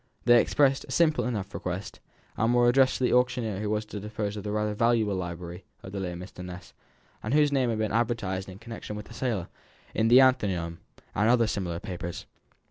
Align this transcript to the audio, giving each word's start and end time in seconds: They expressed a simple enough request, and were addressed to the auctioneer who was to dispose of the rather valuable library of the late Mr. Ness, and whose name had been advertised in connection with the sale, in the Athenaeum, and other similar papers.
They 0.25 0.41
expressed 0.41 0.83
a 0.85 0.91
simple 0.91 1.25
enough 1.25 1.53
request, 1.53 1.99
and 2.35 2.55
were 2.55 2.67
addressed 2.67 2.97
to 2.97 3.03
the 3.03 3.13
auctioneer 3.13 3.59
who 3.59 3.69
was 3.69 3.85
to 3.85 3.99
dispose 3.99 4.35
of 4.35 4.43
the 4.43 4.51
rather 4.51 4.73
valuable 4.73 5.13
library 5.13 5.63
of 5.83 5.91
the 5.91 5.99
late 5.99 6.15
Mr. 6.15 6.43
Ness, 6.43 6.73
and 7.21 7.35
whose 7.35 7.51
name 7.51 7.69
had 7.69 7.77
been 7.77 7.91
advertised 7.91 8.49
in 8.49 8.57
connection 8.57 8.95
with 8.95 9.05
the 9.09 9.13
sale, 9.13 9.47
in 9.93 10.07
the 10.07 10.19
Athenaeum, 10.19 10.79
and 11.13 11.29
other 11.29 11.45
similar 11.45 11.79
papers. 11.79 12.25